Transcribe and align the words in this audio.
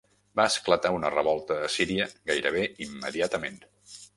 Va 0.39 0.45
esclatar 0.51 0.91
una 0.95 1.11
revolta 1.15 1.57
a 1.65 1.69
Síria 1.75 2.09
gairebé 2.33 2.65
immediatament. 2.87 3.63